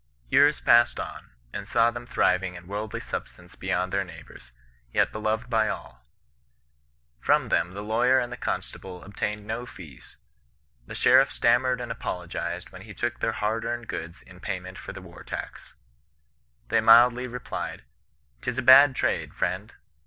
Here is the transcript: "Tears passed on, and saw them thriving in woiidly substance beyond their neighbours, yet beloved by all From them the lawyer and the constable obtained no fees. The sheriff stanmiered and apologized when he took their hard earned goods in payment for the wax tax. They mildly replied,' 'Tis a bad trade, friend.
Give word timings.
"Tears 0.31 0.59
passed 0.59 0.99
on, 0.99 1.29
and 1.53 1.67
saw 1.67 1.91
them 1.91 2.07
thriving 2.07 2.55
in 2.55 2.65
woiidly 2.65 2.99
substance 3.03 3.53
beyond 3.55 3.93
their 3.93 4.03
neighbours, 4.03 4.51
yet 4.91 5.11
beloved 5.11 5.47
by 5.47 5.69
all 5.69 6.03
From 7.19 7.49
them 7.49 7.73
the 7.75 7.83
lawyer 7.83 8.17
and 8.19 8.31
the 8.33 8.37
constable 8.37 9.03
obtained 9.03 9.45
no 9.45 9.67
fees. 9.67 10.17
The 10.87 10.95
sheriff 10.95 11.29
stanmiered 11.29 11.79
and 11.79 11.91
apologized 11.91 12.71
when 12.71 12.81
he 12.81 12.95
took 12.95 13.19
their 13.19 13.33
hard 13.33 13.63
earned 13.63 13.87
goods 13.87 14.23
in 14.23 14.39
payment 14.39 14.79
for 14.79 14.91
the 14.91 15.03
wax 15.03 15.29
tax. 15.29 15.73
They 16.69 16.81
mildly 16.81 17.27
replied,' 17.27 17.83
'Tis 18.41 18.57
a 18.57 18.63
bad 18.63 18.95
trade, 18.95 19.35
friend. 19.35 19.71